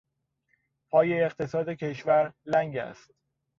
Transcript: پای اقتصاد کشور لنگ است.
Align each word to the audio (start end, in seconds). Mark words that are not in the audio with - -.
پای 0.89 1.23
اقتصاد 1.23 1.69
کشور 1.69 2.33
لنگ 2.45 2.77
است. 2.77 3.11